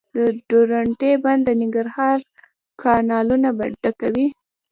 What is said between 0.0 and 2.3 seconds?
د درونټې بند د ننګرهار